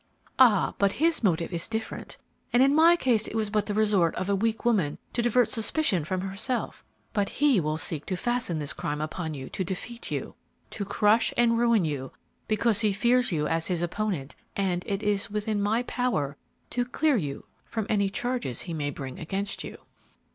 [0.39, 2.17] "Ah, but his motive is different;
[2.51, 6.03] in my case it was but the resort of a weak woman to divert suspicion
[6.03, 10.33] from herself; but he will seek to fasten this crime upon you to defeat you,
[10.71, 12.11] to crush and ruin you,
[12.47, 16.35] because he fears you as his opponent, and it is within my power
[16.71, 19.77] to clear you from any charges he may bring against you."